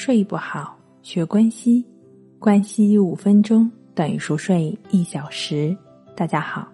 [0.00, 1.84] 睡不好，学关西，
[2.38, 5.76] 关西五分钟等于熟睡一小时。
[6.14, 6.68] 大家好，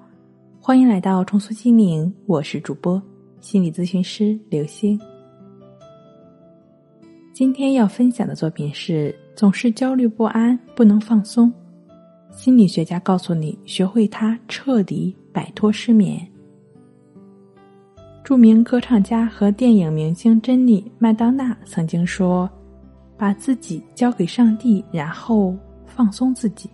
[0.61, 3.03] 欢迎来到重塑心灵，我是主播
[3.41, 5.01] 心理咨询师刘星。
[7.33, 11.51] 今天要分享的作品是：总是焦虑不安，不能放松。
[12.31, 16.21] 心理学家告诉你，学会它，彻底摆脱失眠。
[18.23, 22.49] 著名歌唱家和电影明星珍妮·麦当娜曾经说
[23.25, 25.57] ：“把自己交给上帝，然后
[25.87, 26.69] 放松自己。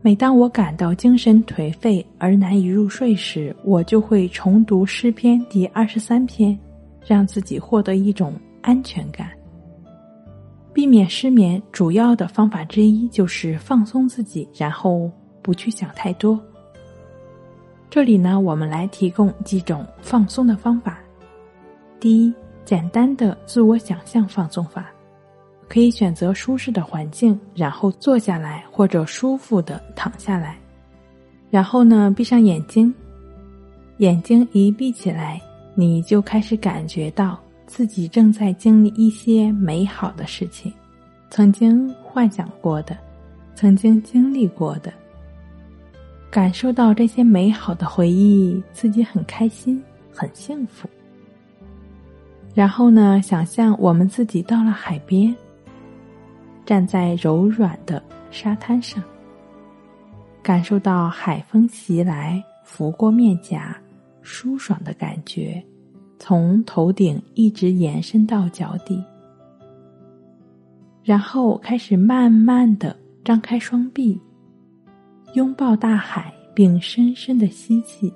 [0.00, 6.56] 每当我感到精神颓废而难以入睡时，我就会重读诗篇第二十三篇，
[7.04, 9.30] 让自己获得一种安全感。
[10.72, 15.10] 避免失眠主要的方法之一就是放松自己，然后
[15.42, 16.40] 不去想太多。”
[17.90, 21.00] 这里呢，我们来提供几种放松的方法。
[21.98, 22.32] 第一，
[22.64, 24.86] 简单的自我想象放松法，
[25.68, 30.58] 可以选择舒适的环境，然后坐下来或者舒服的躺下来，
[31.50, 32.92] 然后呢，闭上眼睛。
[33.98, 35.40] 眼睛一闭起来，
[35.74, 40.70] 你就开始感觉到自己正在经历一些美好的事情，
[41.30, 42.94] 曾经幻想过的，
[43.54, 44.92] 曾经经历过的。
[46.30, 50.86] 感受到这些美好的回忆，自己很开心，很幸福。
[52.52, 55.34] 然后呢，想象我们自己到了海边，
[56.66, 59.02] 站在柔软的沙滩上，
[60.42, 63.74] 感受到海风袭来，拂过面颊，
[64.20, 65.64] 舒爽的感觉，
[66.18, 69.02] 从头顶一直延伸到脚底。
[71.04, 72.94] 然后开始慢慢的
[73.24, 74.20] 张开双臂。
[75.34, 78.12] 拥抱大海，并深深的吸气，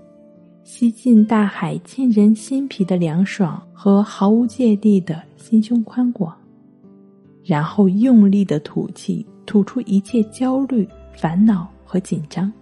[0.65, 6.35] 吸进大海沁人心脾的凉爽和毫无芥蒂的心胸宽广，
[7.51, 12.53] 然后用力的吐气，吐出一切焦虑、烦恼和紧张。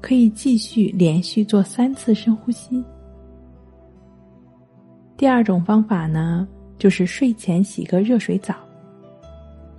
[0.00, 2.80] 可以继续连续做三次深呼吸。
[5.16, 6.46] 第二种方法呢，
[6.78, 8.54] 就是睡前洗个热水澡。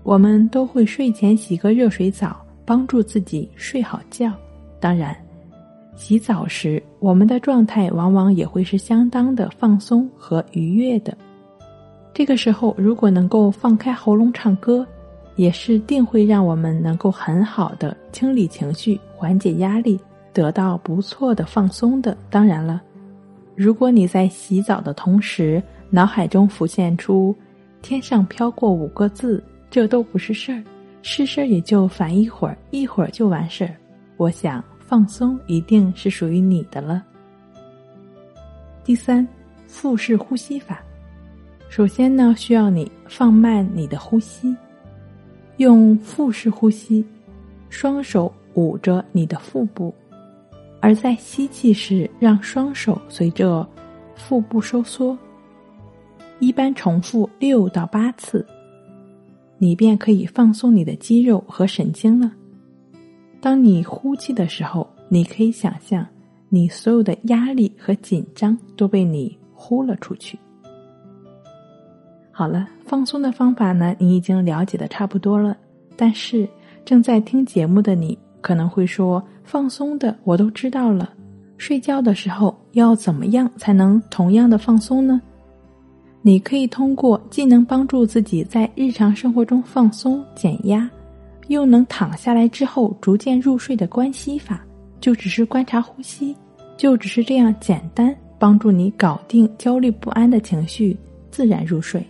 [0.03, 2.43] 我们都会睡前洗个热水澡。
[2.65, 4.29] 帮助自己睡好觉。
[4.77, 5.15] 当然，
[5.95, 11.17] 洗澡时我们的状态往往也会是相当的放松和愉悦的。
[12.17, 14.83] 这个时候，如果能够放开喉咙唱歌，
[15.35, 19.99] 也是定会让我们能够很好的清理情绪、缓解压力，
[20.33, 22.17] 得到不错的放松的。
[22.31, 22.81] 当然了，
[23.55, 25.61] 如果你在洗澡的同时，
[25.91, 27.35] 脑海中浮现出
[27.83, 30.63] “天上飘过五个字”，这都不是事儿。
[31.03, 33.75] 是事儿也就烦一会儿，一会儿就完事儿。
[34.17, 37.03] 我想放松一定是属于你的了。
[38.83, 39.27] 第三，
[39.67, 40.81] 腹式呼吸法。
[41.69, 44.55] 首先呢，需要你放慢你的呼吸，
[45.57, 47.05] 用腹式呼吸，
[47.69, 49.93] 双手捂着你的腹部，
[50.79, 53.67] 而在吸气时，让双手随着
[54.15, 55.15] 腹部收缩，
[56.39, 58.45] 一般重复六到八次。
[59.59, 62.31] 你便可以放松你的肌肉和神经了。
[63.41, 66.07] 当你呼气的时候，你可以想象，
[66.49, 70.39] 你所有的压力和紧张都被你呼了出去。
[72.37, 75.57] 好了，放松的方法呢，你已经了解的差不多了。
[75.95, 76.47] 但是
[76.85, 81.11] 正在听节目的你可能会说：“放松的我都知道了，
[81.57, 85.19] 睡觉的时候要怎么样才能同样的放松呢？”
[86.21, 90.87] 你可以通过既能帮助自己在日常生活中放松减压，
[91.47, 94.63] 又能躺下来之后逐渐入睡的关系法，
[95.01, 96.35] 就只是观察呼吸，
[96.77, 100.95] 就只是这样简单，帮助你搞定焦虑不安的情绪，
[101.31, 102.05] 自然入睡。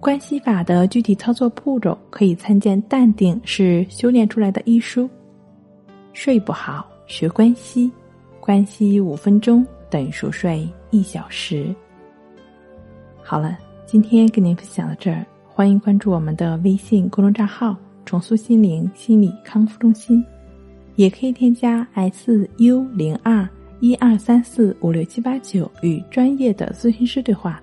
[0.00, 5.08] 关系法的具体操作步骤可以参见《淡定是修炼出来的》一书。
[6.14, 7.92] 睡不好学关系，
[8.40, 11.74] 关系五分钟等于熟睡一小时。
[13.22, 17.76] 好了，今天跟您分享到这儿，欢迎关注我们的微信公众账号
[18.06, 20.24] “重塑心灵心理康复中心”，
[20.96, 23.46] 也可以添加 S U 零二
[23.80, 27.62] 一二三四五六七八九与专业的咨询师对话，